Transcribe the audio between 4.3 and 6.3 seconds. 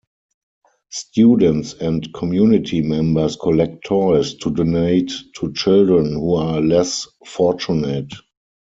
to donate to children